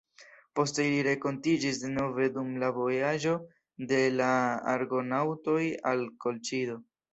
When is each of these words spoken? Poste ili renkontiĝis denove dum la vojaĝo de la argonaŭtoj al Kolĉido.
Poste 0.59 0.85
ili 0.87 1.01
renkontiĝis 1.07 1.81
denove 1.83 2.29
dum 2.39 2.49
la 2.65 2.71
vojaĝo 2.79 3.35
de 3.93 4.01
la 4.17 4.33
argonaŭtoj 4.75 5.61
al 5.95 6.05
Kolĉido. 6.27 6.83